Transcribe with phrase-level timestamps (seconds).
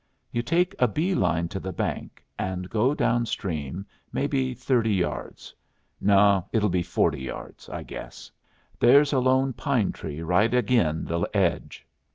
[0.31, 5.53] You take a bee line to the bank and go down stream, maybe thirty yards.
[5.99, 8.31] No; it'll be forty yards, I guess.
[8.79, 11.85] There's a lone pine tree right agin the edge."